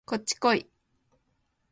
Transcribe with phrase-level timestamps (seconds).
[0.03, 0.67] こっちこい